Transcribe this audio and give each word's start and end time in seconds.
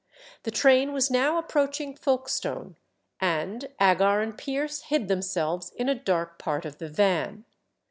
The 0.41 0.49
train 0.49 0.93
was 0.93 1.11
now 1.11 1.37
approaching 1.37 1.95
Folkestone, 1.95 2.75
and 3.19 3.67
Agar 3.79 4.21
and 4.21 4.35
Pierce 4.35 4.81
hid 4.81 5.07
themselves 5.09 5.69
in 5.75 5.87
a 5.87 5.93
dark 5.93 6.39
part 6.39 6.65
of 6.65 6.79
the 6.79 6.89
van. 6.89 7.45